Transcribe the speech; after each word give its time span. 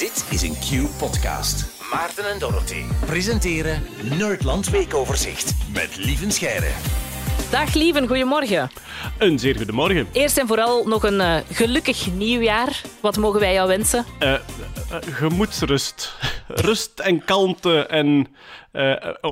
Dit 0.00 0.26
is 0.30 0.42
een 0.42 0.54
Q-podcast. 0.54 1.84
Maarten 1.92 2.30
en 2.30 2.38
Dorothy 2.38 2.82
presenteren 3.06 3.82
Nerdland 4.18 4.70
Weekoverzicht 4.70 5.54
met 5.72 5.96
Lieven 5.96 6.32
Scheire. 6.32 6.70
Dag 7.50 7.74
lieven, 7.74 8.06
goedemorgen. 8.06 8.70
Een 9.18 9.38
zeer 9.38 9.56
goedemorgen. 9.56 10.08
Eerst 10.12 10.38
en 10.38 10.46
vooral 10.46 10.84
nog 10.86 11.02
een 11.02 11.20
uh, 11.20 11.36
gelukkig 11.50 12.12
nieuwjaar. 12.12 12.82
Wat 13.00 13.16
mogen 13.16 13.40
wij 13.40 13.52
jou 13.52 13.68
wensen? 13.68 14.04
Uh, 14.20 14.32
uh, 14.32 14.38
gemoedsrust. 15.00 16.16
Rust 16.48 17.00
en 17.00 17.24
kalmte 17.24 17.86
en 17.86 18.26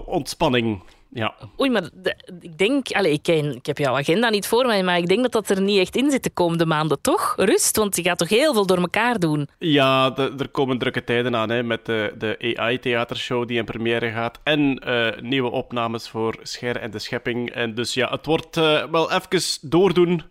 ontspanning. 0.07 0.82
Ja. 1.11 1.34
Oei, 1.61 1.70
maar 1.70 1.88
de, 1.93 2.16
ik 2.40 2.59
denk... 2.59 2.90
Allez, 2.90 3.12
ik, 3.12 3.22
ken, 3.22 3.54
ik 3.54 3.66
heb 3.66 3.79
jouw 3.79 3.96
agenda 3.96 4.29
niet 4.29 4.46
voor 4.46 4.66
mij, 4.66 4.82
maar 4.82 4.98
ik 4.98 5.08
denk 5.08 5.22
dat 5.22 5.32
dat 5.32 5.50
er 5.50 5.62
niet 5.62 5.79
echt 5.79 5.96
in 5.96 6.11
zit 6.11 6.22
de 6.22 6.30
komende 6.30 6.66
maanden, 6.66 7.00
toch? 7.00 7.34
Rust, 7.36 7.77
want 7.77 7.96
je 7.96 8.02
gaat 8.02 8.18
toch 8.18 8.29
heel 8.29 8.52
veel 8.52 8.66
door 8.66 8.79
elkaar 8.79 9.18
doen? 9.18 9.48
Ja, 9.58 10.11
de, 10.11 10.34
er 10.39 10.48
komen 10.48 10.79
drukke 10.79 11.04
tijden 11.04 11.36
aan, 11.36 11.50
hè, 11.50 11.62
met 11.62 11.86
de, 11.86 12.14
de 12.18 12.54
AI-theatershow 12.57 13.48
die 13.48 13.58
in 13.58 13.64
première 13.64 14.11
gaat 14.11 14.40
en 14.43 14.82
uh, 14.86 15.08
nieuwe 15.21 15.50
opnames 15.50 16.08
voor 16.08 16.39
Scher 16.43 16.76
en 16.76 16.90
de 16.90 16.98
Schepping. 16.98 17.50
En 17.50 17.75
dus 17.75 17.95
ja, 17.95 18.11
het 18.11 18.26
wordt 18.26 18.56
uh, 18.56 18.84
wel 18.84 19.12
even 19.12 19.70
doordoen 19.70 20.22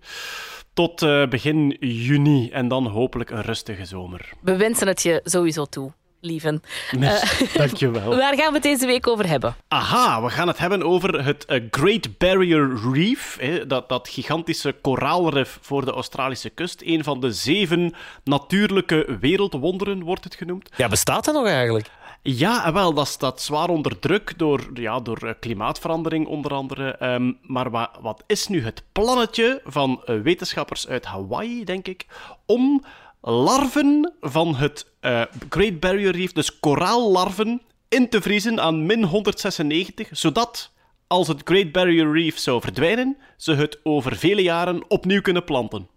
tot 0.74 1.02
uh, 1.02 1.28
begin 1.28 1.78
juni 1.80 2.50
en 2.50 2.68
dan 2.68 2.88
hopelijk 2.88 3.30
een 3.30 3.42
rustige 3.42 3.86
zomer. 3.86 4.30
We 4.42 4.58
wensen 4.58 4.88
het 4.88 5.04
je 5.04 5.22
sowieso 5.24 5.66
toe 5.66 5.92
lieven. 6.20 6.62
Uh, 6.98 7.24
dankjewel. 7.54 8.16
Waar 8.18 8.36
gaan 8.36 8.48
we 8.48 8.54
het 8.54 8.64
deze 8.64 8.86
week 8.86 9.08
over 9.08 9.28
hebben? 9.28 9.56
Aha, 9.68 10.22
we 10.22 10.30
gaan 10.30 10.48
het 10.48 10.58
hebben 10.58 10.84
over 10.84 11.26
het 11.26 11.46
uh, 11.50 11.64
Great 11.72 12.18
Barrier 12.18 12.78
Reef. 12.94 13.38
Hè, 13.40 13.68
dat, 13.68 13.90
dat 13.90 14.10
gigantische 14.10 14.72
koraalrif 14.82 15.58
voor 15.62 15.86
de 15.86 15.92
Australische 15.92 16.50
kust. 16.50 16.82
Een 16.86 17.04
van 17.04 17.20
de 17.20 17.32
zeven 17.32 17.94
natuurlijke 18.24 19.18
wereldwonderen 19.20 20.04
wordt 20.04 20.24
het 20.24 20.36
genoemd. 20.36 20.70
Ja, 20.76 20.88
bestaat 20.88 21.26
dat 21.26 21.34
nog 21.34 21.48
eigenlijk? 21.48 21.90
Ja, 22.22 22.74
wel, 22.74 22.94
dat 22.94 23.08
staat 23.08 23.42
zwaar 23.42 23.70
onder 23.70 24.00
druk 24.00 24.34
door, 24.38 24.70
ja, 24.74 25.00
door 25.00 25.36
klimaatverandering 25.40 26.28
onder 26.28 26.54
andere. 26.54 27.14
Um, 27.14 27.38
maar 27.42 27.72
wa 27.72 27.92
wat 28.02 28.24
is 28.26 28.48
nu 28.48 28.64
het 28.64 28.84
plannetje 28.92 29.62
van 29.66 30.02
wetenschappers 30.24 30.88
uit 30.88 31.06
Hawaii, 31.06 31.64
denk 31.64 31.88
ik, 31.88 32.06
om 32.46 32.84
larven 33.32 34.14
van 34.22 34.56
het 34.56 34.86
uh, 35.02 35.22
Great 35.50 35.80
Barrier 35.80 36.12
Reef, 36.12 36.32
dus 36.32 36.60
koraallarven, 36.60 37.62
in 37.90 38.10
te 38.10 38.22
vriezen 38.22 38.60
aan 38.60 38.86
min 38.86 39.04
196, 39.04 40.10
zodat 40.12 40.72
als 41.08 41.28
het 41.28 41.42
Great 41.44 41.72
Barrier 41.72 42.12
Reef 42.12 42.38
zou 42.38 42.62
verdwijnen, 42.62 43.18
ze 43.38 43.54
het 43.54 43.80
over 43.84 44.16
vele 44.16 44.42
jaren 44.42 44.90
opnieuw 44.90 45.22
kunnen 45.22 45.44
planten. 45.44 45.88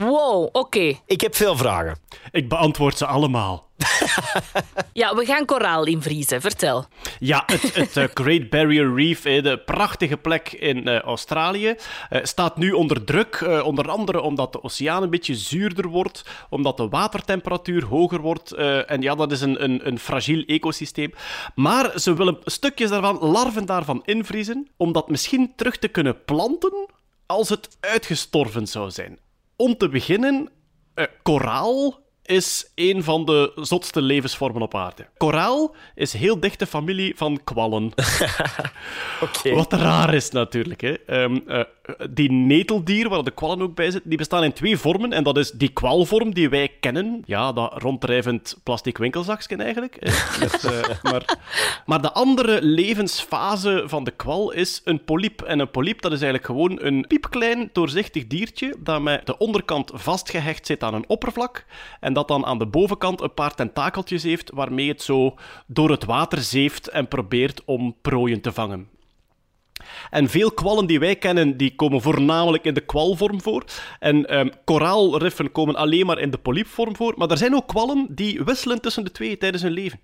Wow, 0.00 0.48
oké. 0.52 0.98
Ik 1.06 1.20
heb 1.20 1.34
veel 1.34 1.56
vragen. 1.56 1.98
Ik 2.30 2.48
beantwoord 2.48 2.98
ze 2.98 3.06
allemaal. 3.06 3.68
ja, 4.92 5.14
we 5.14 5.24
gaan 5.24 5.44
koraal 5.44 5.84
invriezen. 5.86 6.40
Vertel. 6.40 6.84
Ja, 7.18 7.42
het, 7.46 7.74
het 7.74 7.96
uh, 7.96 8.04
Great 8.14 8.50
Barrier 8.50 8.94
Reef, 8.94 9.22
de 9.22 9.62
prachtige 9.64 10.16
plek 10.16 10.52
in 10.52 10.88
uh, 10.88 10.98
Australië, 10.98 11.74
uh, 12.10 12.20
staat 12.22 12.56
nu 12.56 12.72
onder 12.72 13.04
druk. 13.04 13.60
onder 13.64 13.88
andere 13.90 14.20
omdat 14.20 14.52
de 14.52 14.62
oceaan 14.62 15.02
een 15.02 15.10
beetje 15.10 15.34
zuurder 15.34 15.88
wordt, 15.88 16.24
omdat 16.50 16.76
de 16.76 16.88
watertemperatuur 16.88 17.84
hoger 17.84 18.20
wordt. 18.20 18.52
en 18.52 19.02
ja, 19.02 19.14
dat 19.14 19.32
is 19.32 19.40
een, 19.40 19.64
een, 19.64 19.86
een 19.86 19.98
fragiel 19.98 20.42
ecosysteem. 20.46 21.12
Maar 21.54 22.00
ze 22.00 22.14
willen 22.14 22.38
stukjes 22.44 22.90
daarvan, 22.90 23.18
larven 23.18 23.66
daarvan 23.66 24.02
invriezen, 24.04 24.68
om 24.76 24.92
dat 24.92 25.08
misschien 25.08 25.52
terug 25.56 25.76
te 25.76 25.88
kunnen 25.88 26.24
planten 26.24 26.88
als 27.26 27.48
het 27.48 27.76
uitgestorven 27.80 28.66
zou 28.66 28.90
zijn. 28.90 29.18
Om 29.60 29.76
te 29.76 29.88
beginnen, 29.88 30.50
koraal 31.22 32.00
is 32.22 32.72
een 32.74 33.04
van 33.04 33.24
de 33.24 33.52
zotste 33.54 34.02
levensvormen 34.02 34.62
op 34.62 34.74
aarde. 34.74 35.06
Koraal 35.16 35.74
is 35.94 36.12
heel 36.12 36.40
dichte 36.40 36.66
familie 36.66 37.16
van 37.16 37.40
kwallen. 37.44 37.84
okay. 39.24 39.54
Wat 39.54 39.72
raar 39.72 40.14
is 40.14 40.30
natuurlijk. 40.30 40.80
Hè. 40.80 41.22
Um, 41.22 41.42
uh, 41.46 41.62
die 42.10 42.32
neteldier, 42.32 43.08
waar 43.08 43.24
de 43.24 43.30
kwallen 43.30 43.62
ook 43.62 43.74
bij 43.74 43.90
zitten, 43.90 44.08
die 44.08 44.18
bestaan 44.18 44.44
in 44.44 44.52
twee 44.52 44.78
vormen. 44.78 45.12
En 45.12 45.22
dat 45.22 45.36
is 45.36 45.50
die 45.50 45.68
kwalvorm 45.68 46.34
die 46.34 46.48
wij 46.48 46.68
kennen. 46.80 47.22
Ja, 47.26 47.52
dat 47.52 47.82
ronddrijvend 47.82 48.60
plastic 48.62 48.98
winkelzakje 48.98 49.56
eigenlijk. 49.56 49.98
Met, 50.40 50.64
uh, 50.64 51.02
maar, 51.02 51.38
maar 51.86 52.02
de 52.02 52.12
andere 52.12 52.62
levensfase 52.62 53.82
van 53.86 54.04
de 54.04 54.10
kwal 54.10 54.52
is 54.52 54.80
een 54.84 55.04
polyp. 55.04 55.42
En 55.42 55.58
een 55.58 55.70
polyp 55.70 56.00
dat 56.00 56.12
is 56.12 56.22
eigenlijk 56.22 56.46
gewoon 56.46 56.78
een 56.82 57.04
piepklein 57.08 57.70
doorzichtig 57.72 58.26
diertje 58.26 58.74
dat 58.78 59.02
met 59.02 59.26
de 59.26 59.38
onderkant 59.38 59.90
vastgehecht 59.94 60.66
zit 60.66 60.82
aan 60.82 60.94
een 60.94 61.08
oppervlak. 61.08 61.66
En 62.00 62.12
dat 62.12 62.28
dan 62.28 62.46
aan 62.46 62.58
de 62.58 62.66
bovenkant 62.66 63.20
een 63.20 63.34
paar 63.34 63.54
tentakeltjes 63.54 64.22
heeft 64.22 64.50
waarmee 64.54 64.88
het 64.88 65.02
zo 65.02 65.34
door 65.66 65.90
het 65.90 66.04
water 66.04 66.38
zeeft 66.38 66.88
en 66.88 67.08
probeert 67.08 67.62
om 67.64 67.96
prooien 68.02 68.40
te 68.40 68.52
vangen. 68.52 68.98
En 70.10 70.28
veel 70.28 70.52
kwallen 70.52 70.86
die 70.86 71.00
wij 71.00 71.16
kennen, 71.16 71.56
die 71.56 71.74
komen 71.74 72.00
voornamelijk 72.00 72.64
in 72.64 72.74
de 72.74 72.80
kwalvorm 72.80 73.40
voor. 73.40 73.64
En 73.98 74.38
um, 74.38 74.50
koraalriffen 74.64 75.52
komen 75.52 75.76
alleen 75.76 76.06
maar 76.06 76.18
in 76.18 76.30
de 76.30 76.38
polypvorm 76.38 76.96
voor. 76.96 77.14
Maar 77.16 77.30
er 77.30 77.38
zijn 77.38 77.54
ook 77.54 77.68
kwallen 77.68 78.06
die 78.10 78.44
wisselen 78.44 78.80
tussen 78.80 79.04
de 79.04 79.12
twee 79.12 79.38
tijdens 79.38 79.62
hun 79.62 79.72
leven. 79.72 80.00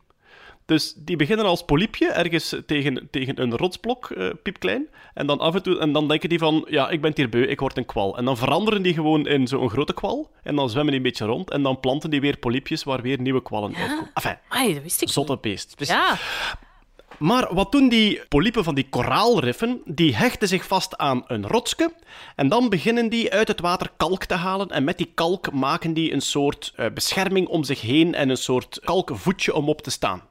Dus 0.66 0.94
die 0.96 1.16
beginnen 1.16 1.46
als 1.46 1.64
polypje, 1.64 2.06
ergens 2.06 2.54
tegen, 2.66 3.08
tegen 3.10 3.42
een 3.42 3.56
rotsblok, 3.56 4.08
uh, 4.08 4.30
piepklein. 4.42 4.88
En 5.14 5.26
dan 5.26 5.38
af 5.38 5.54
en 5.54 5.62
toe, 5.62 5.78
en 5.78 5.92
dan 5.92 6.08
denken 6.08 6.28
die 6.28 6.38
van, 6.38 6.66
ja, 6.68 6.88
ik 6.88 7.00
ben 7.00 7.12
hier 7.14 7.28
beu, 7.28 7.42
ik 7.42 7.60
word 7.60 7.76
een 7.76 7.86
kwal. 7.86 8.16
En 8.16 8.24
dan 8.24 8.36
veranderen 8.36 8.82
die 8.82 8.94
gewoon 8.94 9.26
in 9.26 9.46
zo'n 9.46 9.70
grote 9.70 9.94
kwal. 9.94 10.30
En 10.42 10.56
dan 10.56 10.70
zwemmen 10.70 10.92
die 10.92 11.02
een 11.02 11.08
beetje 11.08 11.24
rond. 11.24 11.50
En 11.50 11.62
dan 11.62 11.80
planten 11.80 12.10
die 12.10 12.20
weer 12.20 12.38
polypjes 12.38 12.84
waar 12.84 13.02
weer 13.02 13.20
nieuwe 13.20 13.42
kwallen 13.42 13.70
ja? 13.70 13.78
uitkomen. 13.78 14.10
Enfin, 14.14 14.38
Ai, 14.48 14.74
dat 14.74 14.82
wist 14.82 15.02
ik 15.02 15.08
zotte 15.08 15.38
beest. 15.40 15.78
Dus, 15.78 15.88
ja. 15.88 16.18
Maar 17.18 17.54
wat 17.54 17.72
doen 17.72 17.88
die 17.88 18.20
polypen 18.28 18.64
van 18.64 18.74
die 18.74 18.88
koraalriffen? 18.88 19.80
Die 19.84 20.16
hechten 20.16 20.48
zich 20.48 20.66
vast 20.66 20.96
aan 20.96 21.24
een 21.26 21.46
rotsje 21.46 21.92
en 22.36 22.48
dan 22.48 22.68
beginnen 22.68 23.08
die 23.08 23.32
uit 23.32 23.48
het 23.48 23.60
water 23.60 23.90
kalk 23.96 24.24
te 24.24 24.34
halen 24.34 24.68
en 24.68 24.84
met 24.84 24.98
die 24.98 25.12
kalk 25.14 25.52
maken 25.52 25.94
die 25.94 26.12
een 26.12 26.20
soort 26.20 26.72
uh, 26.76 26.86
bescherming 26.94 27.46
om 27.48 27.64
zich 27.64 27.80
heen 27.80 28.14
en 28.14 28.28
een 28.28 28.36
soort 28.36 28.80
kalkvoetje 28.84 29.54
om 29.54 29.68
op 29.68 29.82
te 29.82 29.90
staan. 29.90 30.22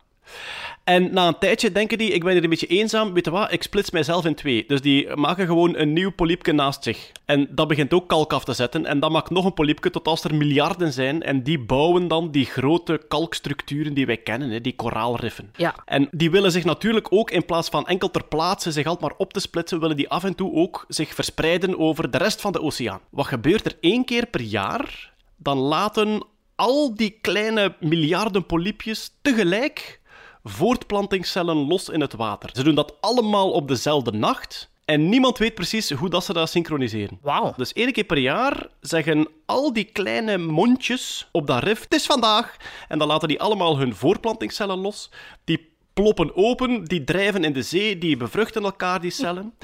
En 0.86 1.14
na 1.14 1.28
een 1.28 1.38
tijdje 1.40 1.72
denken 1.72 1.98
die, 1.98 2.12
ik 2.12 2.24
ben 2.24 2.34
hier 2.34 2.44
een 2.44 2.50
beetje 2.50 2.68
eenzaam, 2.68 3.14
weet 3.14 3.26
je 3.26 3.32
wat, 3.32 3.52
ik 3.52 3.64
splits 3.64 3.92
mijzelf 3.92 4.26
in 4.26 4.36
twee. 4.36 4.64
Dus 4.68 4.82
die 4.82 5.16
maken 5.16 5.46
gewoon 5.46 5.78
een 5.78 5.94
nieuw 5.94 6.12
polypje 6.12 6.54
naast 6.54 6.84
zich. 6.84 7.12
En 7.26 7.48
dat 7.52 7.68
begint 7.68 7.94
ook 7.94 8.08
kalk 8.08 8.34
af 8.34 8.44
te 8.44 8.54
zetten. 8.54 8.86
En 8.86 9.00
dat 9.00 9.12
maakt 9.12 9.30
nog 9.30 9.46
een 9.46 9.54
polypje 9.54 9.90
tot 9.90 10.08
als 10.08 10.24
er 10.24 10.36
miljarden 10.36 10.94
zijn. 10.94 11.24
En 11.24 11.44
die 11.44 11.60
bouwen 11.60 12.08
dan 12.08 12.32
die 12.32 12.46
grote 12.46 13.02
kalkstructuren 13.08 13.94
die 13.94 14.06
wij 14.06 14.18
kennen, 14.18 14.50
hè, 14.50 14.62
die 14.62 14.76
koraalriffen. 14.76 15.52
Ja. 15.56 15.76
En 15.86 16.08
die 16.12 16.32
willen 16.32 16.52
zich 16.52 16.64
natuurlijk 16.64 17.08
ook, 17.10 17.32
in 17.32 17.46
plaats 17.46 17.70
van 17.70 17.88
enkel 17.88 18.12
ter 18.12 18.24
plaatse 18.24 18.72
zich 18.72 18.86
altijd 18.86 19.10
maar 19.10 19.20
op 19.20 19.34
te 19.34 19.40
splitsen, 19.40 19.80
willen 19.80 19.98
die 19.98 20.10
af 20.10 20.24
en 20.24 20.36
toe 20.36 20.54
ook 20.54 20.86
zich 20.88 21.14
verspreiden 21.14 21.80
over 21.80 22.12
de 22.12 22.18
rest 22.18 22.42
van 22.42 22.52
de 22.52 22.62
oceaan. 22.62 23.02
Wat 23.10 23.26
gebeurt 23.26 23.66
er 23.66 23.78
één 23.80 24.06
keer 24.06 24.26
per 24.26 24.42
jaar? 24.42 25.14
Dan 25.38 25.58
laten 25.58 26.26
al 26.56 26.96
die 26.96 27.18
kleine 27.22 27.76
miljarden 27.80 28.46
polypjes 28.46 29.12
tegelijk 29.22 30.04
voortplantingscellen 30.48 31.58
los 31.58 31.90
in 31.90 32.02
het 32.02 32.14
water. 32.14 32.50
Ze 32.54 32.64
doen 32.64 32.76
dat 32.76 32.94
allemaal 33.02 33.52
op 33.52 33.68
dezelfde 33.68 34.12
nacht. 34.12 34.70
En 34.86 35.10
niemand 35.10 35.38
weet 35.38 35.54
precies 35.54 35.92
hoe 35.92 36.10
dat 36.10 36.24
ze 36.24 36.34
dat 36.34 36.50
synchroniseren. 36.50 37.20
Wauw. 37.22 37.54
Dus 37.58 37.74
één 37.74 37.92
keer 37.92 38.04
per 38.04 38.18
jaar 38.18 38.68
zeggen 38.82 39.28
al 39.46 39.74
die 39.74 39.84
kleine 39.84 40.38
mondjes 40.38 41.28
op 41.32 41.48
dat 41.48 41.64
rif, 41.64 41.82
het 41.82 41.94
is 41.94 42.06
vandaag. 42.06 42.56
En 42.88 42.98
dan 43.00 43.08
laten 43.08 43.28
die 43.28 43.42
allemaal 43.42 43.78
hun 43.78 43.96
voortplantingscellen 43.96 44.78
los. 44.78 45.12
Die 45.44 45.70
ploppen 45.94 46.36
open, 46.36 46.84
die 46.84 47.04
drijven 47.04 47.44
in 47.44 47.54
de 47.54 47.62
zee, 47.62 47.98
die 47.98 48.18
bevruchten 48.18 48.64
elkaar, 48.64 49.02
die 49.02 49.12
cellen. 49.12 49.54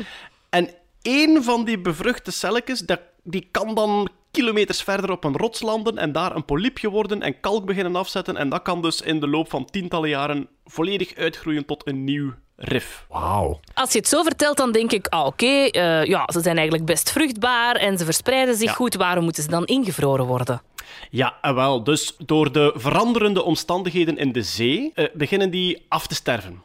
En 0.49 0.69
één 1.01 1.43
van 1.43 1.65
die 1.65 1.79
bevruchte 1.79 2.31
celletjes, 2.31 2.83
die 3.23 3.47
kan 3.51 3.75
dan 3.75 4.09
kilometers 4.31 4.83
verder 4.83 5.11
op 5.11 5.23
een 5.23 5.37
rots 5.37 5.61
landen 5.61 5.97
en 5.97 6.11
daar 6.11 6.35
een 6.35 6.45
polypje 6.45 6.89
worden 6.89 7.21
en 7.21 7.39
kalk 7.39 7.65
beginnen 7.65 7.95
afzetten. 7.95 8.37
En 8.37 8.49
dat 8.49 8.61
kan 8.61 8.81
dus 8.81 9.01
in 9.01 9.19
de 9.19 9.27
loop 9.27 9.49
van 9.49 9.65
tientallen 9.65 10.09
jaren 10.09 10.47
volledig 10.71 11.15
uitgroeien 11.15 11.65
tot 11.65 11.87
een 11.87 12.03
nieuw 12.03 12.33
rif. 12.55 13.05
Wauw. 13.09 13.59
Als 13.73 13.91
je 13.91 13.97
het 13.99 14.07
zo 14.07 14.23
vertelt, 14.23 14.57
dan 14.57 14.71
denk 14.71 14.91
ik, 14.91 15.07
ah, 15.07 15.25
oké, 15.25 15.45
okay, 15.45 16.01
uh, 16.01 16.05
ja, 16.07 16.29
ze 16.33 16.41
zijn 16.41 16.55
eigenlijk 16.55 16.85
best 16.85 17.11
vruchtbaar 17.11 17.75
en 17.75 17.97
ze 17.97 18.05
verspreiden 18.05 18.55
zich 18.55 18.67
Ja. 18.69 18.73
goed. 18.73 18.95
Waarom 18.95 19.23
moeten 19.23 19.43
ze 19.43 19.49
dan 19.49 19.65
ingevroren 19.65 20.25
worden? 20.25 20.61
Ja, 21.09 21.37
en 21.41 21.55
wel. 21.55 21.83
Dus 21.83 22.15
door 22.17 22.51
de 22.51 22.73
veranderende 22.75 23.43
omstandigheden 23.43 24.17
in 24.17 24.31
de 24.31 24.41
zee 24.43 24.91
eh, 24.93 25.05
beginnen 25.13 25.49
die 25.49 25.85
af 25.87 26.07
te 26.07 26.15
sterven. 26.15 26.61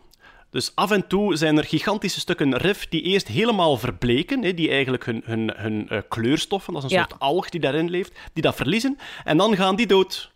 Dus 0.50 0.72
af 0.74 0.90
en 0.90 1.06
toe 1.06 1.36
zijn 1.36 1.56
er 1.58 1.64
gigantische 1.64 2.20
stukken 2.20 2.56
rif 2.56 2.88
die 2.88 3.02
eerst 3.02 3.28
helemaal 3.28 3.76
verbleken, 3.76 4.42
hè, 4.42 4.54
die 4.54 4.70
eigenlijk 4.70 5.04
hun, 5.04 5.22
hun, 5.24 5.52
hun 5.56 5.88
eh, 5.88 5.98
kleurstoffen, 6.08 6.72
dat 6.72 6.84
is 6.84 6.90
een 6.90 6.96
Ja. 6.96 7.06
soort 7.08 7.20
alg 7.20 7.48
die 7.48 7.60
daarin 7.60 7.90
leeft, 7.90 8.12
die 8.32 8.42
dat 8.42 8.54
verliezen. 8.54 8.98
En 9.24 9.36
dan 9.36 9.56
gaan 9.56 9.76
die 9.76 9.86
dood. 9.86 10.30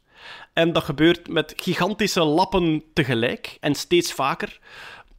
En 0.52 0.72
dat 0.72 0.84
gebeurt 0.84 1.28
met 1.28 1.52
gigantische 1.56 2.22
lappen 2.22 2.82
tegelijk 2.92 3.56
en 3.60 3.74
steeds 3.74 4.12
vaker. 4.12 4.58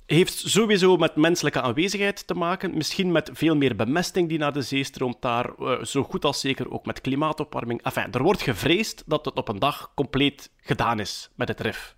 heeft 0.05 0.43
sowieso 0.45 0.97
met 0.97 1.15
menselijke 1.15 1.61
aanwezigheid 1.61 2.27
te 2.27 2.33
maken. 2.33 2.77
Misschien 2.77 3.11
met 3.11 3.29
veel 3.33 3.55
meer 3.55 3.75
bemesting 3.75 4.29
die 4.29 4.37
naar 4.37 4.53
de 4.53 4.61
zee 4.61 4.83
stroomt 4.83 5.21
daar. 5.21 5.49
Uh, 5.59 5.83
zo 5.83 6.03
goed 6.03 6.25
als 6.25 6.39
zeker 6.39 6.71
ook 6.71 6.85
met 6.85 7.01
klimaatopwarming. 7.01 7.83
Enfin, 7.83 8.11
er 8.11 8.23
wordt 8.23 8.41
gevreesd 8.41 9.03
dat 9.05 9.25
het 9.25 9.37
op 9.37 9.47
een 9.47 9.59
dag 9.59 9.91
compleet 9.95 10.51
gedaan 10.57 10.99
is 10.99 11.29
met 11.35 11.47
het 11.47 11.59
rif. 11.59 11.95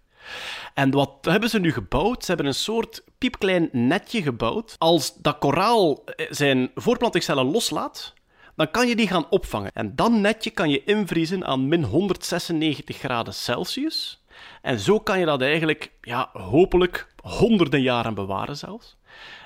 En 0.74 0.92
wat 0.92 1.18
hebben 1.22 1.50
ze 1.50 1.60
nu 1.60 1.72
gebouwd? 1.72 2.22
Ze 2.22 2.28
hebben 2.28 2.46
een 2.46 2.54
soort 2.54 3.04
piepklein 3.18 3.70
netje 3.72 4.22
gebouwd. 4.22 4.76
Als 4.78 5.16
dat 5.16 5.38
koraal 5.38 6.04
eh, 6.06 6.26
zijn 6.30 6.72
voorplantingscellen 6.76 7.52
loslaat, 7.52 8.14
dan 8.56 8.72
kan 8.72 8.88
je 8.88 8.96
die 8.96 9.08
gaan 9.08 9.30
opvangen. 9.30 9.72
En 9.74 9.96
dat 9.96 10.12
netje 10.12 10.50
kan 10.50 10.70
je 10.70 10.84
invriezen 10.84 11.46
aan 11.46 11.68
min 11.68 11.84
196 11.84 12.98
graden 12.98 13.34
Celsius. 13.34 14.24
En 14.62 14.80
zo 14.80 15.00
kan 15.00 15.20
je 15.20 15.26
dat 15.26 15.42
eigenlijk, 15.42 15.92
ja, 16.02 16.30
hopelijk 16.34 17.08
honderden 17.22 17.82
jaren 17.82 18.14
bewaren 18.14 18.58
zelfs. 18.58 18.98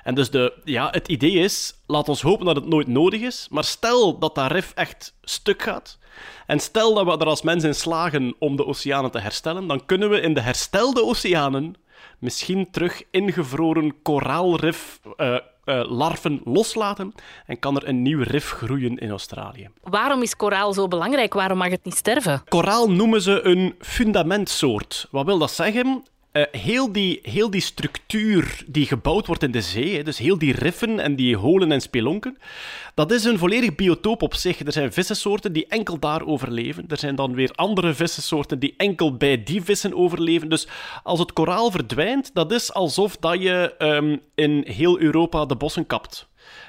En 0.03 0.15
dus 0.15 0.29
de, 0.29 0.61
ja, 0.63 0.89
het 0.91 1.07
idee 1.07 1.31
is, 1.31 1.73
laat 1.85 2.09
ons 2.09 2.21
hopen 2.21 2.45
dat 2.45 2.55
het 2.55 2.67
nooit 2.67 2.87
nodig 2.87 3.21
is, 3.21 3.47
maar 3.49 3.63
stel 3.63 4.19
dat 4.19 4.35
dat 4.35 4.51
rif 4.51 4.71
echt 4.75 5.13
stuk 5.21 5.61
gaat, 5.61 5.97
en 6.45 6.59
stel 6.59 6.93
dat 6.93 7.05
we 7.05 7.11
er 7.11 7.29
als 7.29 7.41
mens 7.41 7.63
in 7.63 7.75
slagen 7.75 8.35
om 8.39 8.55
de 8.55 8.65
oceanen 8.65 9.11
te 9.11 9.19
herstellen, 9.19 9.67
dan 9.67 9.85
kunnen 9.85 10.09
we 10.09 10.21
in 10.21 10.33
de 10.33 10.41
herstelde 10.41 11.03
oceanen 11.03 11.75
misschien 12.19 12.71
terug 12.71 13.03
ingevroren 13.11 14.01
koraalrif 14.01 14.99
uh, 15.17 15.37
uh, 15.67 15.91
larven 15.91 16.41
loslaten 16.43 17.13
en 17.45 17.59
kan 17.59 17.75
er 17.75 17.87
een 17.87 18.01
nieuw 18.01 18.21
rif 18.23 18.51
groeien 18.51 18.97
in 18.97 19.09
Australië. 19.09 19.69
Waarom 19.81 20.21
is 20.21 20.35
koraal 20.35 20.73
zo 20.73 20.87
belangrijk? 20.87 21.33
Waarom 21.33 21.57
mag 21.57 21.69
het 21.69 21.85
niet 21.85 21.95
sterven? 21.95 22.41
Koraal 22.49 22.91
noemen 22.91 23.21
ze 23.21 23.41
een 23.45 23.75
fundamentsoort. 23.79 25.07
Wat 25.11 25.25
wil 25.25 25.37
dat 25.37 25.51
zeggen? 25.51 26.03
Uh, 26.37 26.43
heel, 26.51 26.91
die, 26.91 27.19
heel 27.21 27.49
die 27.49 27.61
structuur 27.61 28.63
die 28.67 28.85
gebouwd 28.85 29.27
wordt 29.27 29.43
in 29.43 29.51
de 29.51 29.61
zee, 29.61 29.95
hè, 29.95 30.03
dus 30.03 30.17
heel 30.17 30.37
die 30.37 30.53
riffen 30.53 30.99
en 30.99 31.15
die 31.15 31.37
holen 31.37 31.71
en 31.71 31.81
spelonken, 31.81 32.37
dat 32.95 33.11
is 33.11 33.23
een 33.23 33.37
volledig 33.37 33.75
biotoop 33.75 34.21
op 34.21 34.33
zich. 34.33 34.59
Er 34.59 34.71
zijn 34.71 34.93
vissensoorten 34.93 35.53
die 35.53 35.65
enkel 35.67 35.99
daar 35.99 36.25
overleven. 36.25 36.85
Er 36.87 36.97
zijn 36.97 37.15
dan 37.15 37.33
weer 37.33 37.51
andere 37.55 37.93
vissensoorten 37.93 38.59
die 38.59 38.73
enkel 38.77 39.17
bij 39.17 39.43
die 39.43 39.61
vissen 39.63 39.93
overleven. 39.93 40.49
Dus 40.49 40.67
als 41.03 41.19
het 41.19 41.33
koraal 41.33 41.71
verdwijnt, 41.71 42.29
dat 42.33 42.51
is 42.51 42.73
alsof 42.73 43.17
dat 43.17 43.41
je 43.41 43.75
um, 43.79 44.21
in 44.35 44.63
heel 44.67 44.99
Europa 44.99 45.45
de 45.45 45.55
bossen 45.55 45.85
kapt. 45.85 46.27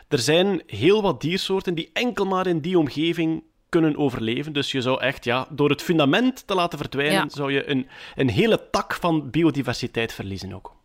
Er 0.08 0.18
zijn 0.18 0.62
heel 0.66 1.02
wat 1.02 1.20
diersoorten 1.20 1.74
die 1.74 1.90
enkel 1.92 2.24
maar 2.24 2.46
in 2.46 2.60
die 2.60 2.78
omgeving 2.78 3.42
kunnen 3.68 3.96
overleven. 3.96 4.52
Dus 4.52 4.72
je 4.72 4.80
zou 4.80 5.00
echt, 5.00 5.24
ja, 5.24 5.46
door 5.50 5.70
het 5.70 5.82
fundament 5.82 6.46
te 6.46 6.54
laten 6.54 6.78
verdwijnen, 6.78 7.30
zou 7.30 7.52
je 7.52 7.70
een, 7.70 7.88
een 8.14 8.28
hele 8.30 8.70
tak 8.70 8.94
van 8.94 9.30
biodiversiteit 9.30 10.12
verliezen 10.12 10.52
ook. 10.52 10.76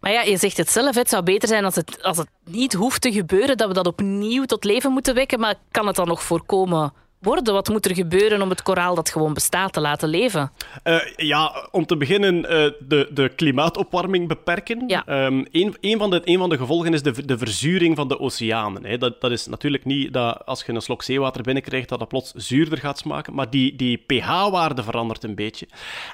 Maar 0.00 0.12
ja, 0.12 0.22
je 0.22 0.36
zegt 0.36 0.56
het 0.56 0.70
zelf, 0.70 0.94
het 0.94 1.08
zou 1.08 1.22
beter 1.22 1.48
zijn 1.48 1.64
als 1.64 1.74
het, 1.74 2.02
als 2.02 2.16
het 2.16 2.28
niet 2.44 2.72
hoeft 2.72 3.00
te 3.00 3.12
gebeuren, 3.12 3.56
dat 3.56 3.68
we 3.68 3.74
dat 3.74 3.86
opnieuw 3.86 4.44
tot 4.44 4.64
leven 4.64 4.92
moeten 4.92 5.14
wekken. 5.14 5.40
Maar 5.40 5.54
kan 5.70 5.86
het 5.86 5.96
dan 5.96 6.08
nog 6.08 6.22
voorkomen 6.22 6.92
worden? 7.22 7.54
Wat 7.54 7.68
moet 7.68 7.86
er 7.86 7.94
gebeuren 7.94 8.42
om 8.42 8.48
het 8.48 8.62
koraal 8.62 8.94
dat 8.94 9.10
gewoon 9.10 9.34
bestaat 9.34 9.72
te 9.72 9.80
laten 9.80 10.08
leven? 10.08 10.52
Uh, 10.84 11.00
ja, 11.16 11.68
om 11.70 11.86
te 11.86 11.96
beginnen 11.96 12.34
uh, 12.36 12.48
de, 12.88 13.08
de 13.12 13.28
klimaatopwarming 13.28 14.28
beperken. 14.28 14.84
Ja. 14.86 15.26
Um, 15.26 15.46
een, 15.50 15.76
een, 15.80 15.98
van 15.98 16.10
de, 16.10 16.20
een 16.24 16.38
van 16.38 16.50
de 16.50 16.56
gevolgen 16.56 16.94
is 16.94 17.02
de, 17.02 17.24
de 17.24 17.38
verzuring 17.38 17.96
van 17.96 18.08
de 18.08 18.20
oceanen. 18.20 18.84
Hè. 18.84 18.98
Dat, 18.98 19.20
dat 19.20 19.30
is 19.30 19.46
natuurlijk 19.46 19.84
niet 19.84 20.12
dat 20.12 20.46
als 20.46 20.64
je 20.64 20.72
een 20.72 20.82
slok 20.82 21.02
zeewater 21.02 21.42
binnenkrijgt, 21.42 21.88
dat 21.88 21.98
dat 21.98 22.08
plots 22.08 22.32
zuurder 22.34 22.78
gaat 22.78 22.98
smaken, 22.98 23.34
maar 23.34 23.50
die, 23.50 23.76
die 23.76 23.96
pH-waarde 24.06 24.82
verandert 24.82 25.24
een 25.24 25.34
beetje. 25.34 25.68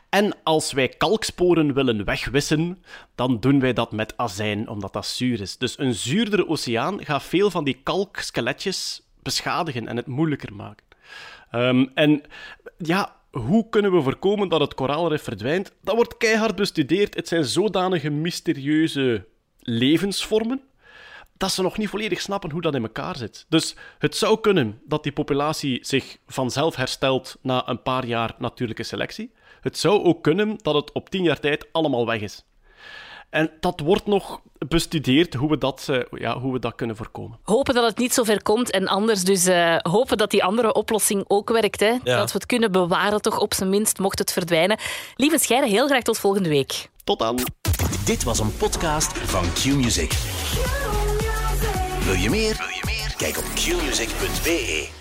En 0.08 0.36
als 0.42 0.72
wij 0.72 0.88
kalksporen 0.88 1.74
willen 1.74 2.04
wegwissen, 2.04 2.82
dan 3.14 3.40
doen 3.40 3.60
wij 3.60 3.72
dat 3.72 3.92
met 3.92 4.12
azijn, 4.16 4.68
omdat 4.68 4.92
dat 4.92 5.06
zuur 5.06 5.40
is. 5.40 5.56
Dus 5.56 5.78
een 5.78 5.94
zuurdere 5.94 6.48
oceaan 6.48 7.04
gaat 7.04 7.22
veel 7.22 7.50
van 7.50 7.64
die 7.64 7.80
kalkskeletjes 7.82 9.02
beschadigen 9.22 9.88
en 9.88 9.96
het 9.96 10.06
moeilijker 10.06 10.54
maken. 10.54 10.87
Um, 11.52 11.90
en 11.94 12.22
ja, 12.78 13.16
hoe 13.30 13.68
kunnen 13.68 13.92
we 13.92 14.02
voorkomen 14.02 14.48
dat 14.48 14.60
het 14.60 14.74
koraalrif 14.74 15.22
verdwijnt? 15.22 15.72
Dat 15.82 15.94
wordt 15.94 16.16
keihard 16.16 16.56
bestudeerd. 16.56 17.14
Het 17.14 17.28
zijn 17.28 17.44
zodanige 17.44 18.10
mysterieuze 18.10 19.26
levensvormen 19.60 20.62
dat 21.36 21.52
ze 21.52 21.62
nog 21.62 21.78
niet 21.78 21.88
volledig 21.88 22.20
snappen 22.20 22.50
hoe 22.50 22.60
dat 22.60 22.74
in 22.74 22.82
elkaar 22.82 23.16
zit. 23.16 23.46
Dus 23.48 23.76
het 23.98 24.16
zou 24.16 24.40
kunnen 24.40 24.80
dat 24.84 25.02
die 25.02 25.12
populatie 25.12 25.78
zich 25.84 26.18
vanzelf 26.26 26.76
herstelt 26.76 27.38
na 27.42 27.68
een 27.68 27.82
paar 27.82 28.06
jaar 28.06 28.34
natuurlijke 28.38 28.82
selectie. 28.82 29.32
Het 29.60 29.78
zou 29.78 30.02
ook 30.02 30.22
kunnen 30.22 30.56
dat 30.62 30.74
het 30.74 30.92
op 30.92 31.10
tien 31.10 31.22
jaar 31.22 31.40
tijd 31.40 31.66
allemaal 31.72 32.06
weg 32.06 32.20
is. 32.20 32.44
En 33.30 33.50
dat 33.60 33.80
wordt 33.80 34.06
nog 34.06 34.40
bestudeerd 34.68 35.34
hoe 35.34 35.50
we 35.50 35.58
dat, 35.58 35.86
uh, 35.90 36.00
ja, 36.10 36.40
hoe 36.40 36.52
we 36.52 36.58
dat 36.58 36.74
kunnen 36.74 36.96
voorkomen. 36.96 37.38
Hopen 37.42 37.74
dat 37.74 37.84
het 37.84 37.98
niet 37.98 38.14
zo 38.14 38.22
ver 38.22 38.42
komt 38.42 38.70
en 38.70 38.86
anders 38.86 39.24
dus 39.24 39.46
uh, 39.46 39.76
hopen 39.76 40.16
dat 40.16 40.30
die 40.30 40.44
andere 40.44 40.72
oplossing 40.72 41.24
ook 41.26 41.50
werkt. 41.50 41.80
Hè? 41.80 41.96
Ja. 42.04 42.16
Dat 42.16 42.32
we 42.32 42.38
het 42.38 42.46
kunnen 42.46 42.72
bewaren, 42.72 43.20
toch 43.20 43.38
op 43.38 43.54
zijn 43.54 43.68
minst, 43.68 43.98
mocht 43.98 44.18
het 44.18 44.32
verdwijnen. 44.32 44.78
Lieve 45.16 45.38
Scheire, 45.38 45.68
heel 45.68 45.86
graag 45.86 46.02
tot 46.02 46.18
volgende 46.18 46.48
week. 46.48 46.88
Tot 47.04 47.18
dan. 47.18 47.38
Dit 48.04 48.22
was 48.22 48.38
een 48.38 48.56
podcast 48.56 49.18
van 49.18 49.44
Q-Music. 49.52 50.12
Wil 52.04 52.14
je 52.14 52.30
meer? 52.30 52.56
Wil 52.56 52.68
je 52.68 52.82
meer? 52.84 53.14
Kijk 53.16 53.38
op 53.38 53.44
qmusic.be. 53.54 54.97